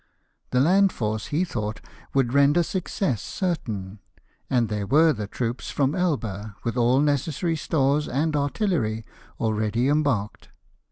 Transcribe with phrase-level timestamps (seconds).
[0.49, 1.79] The land force, he thought,
[2.15, 3.99] would render success certain;
[4.49, 9.05] and there were the troops from Elba, with all necessary stores and artillery,
[9.39, 10.49] already embarked.